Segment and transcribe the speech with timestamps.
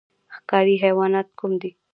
[0.35, 1.71] ښکاري حیوانات کوم دي؟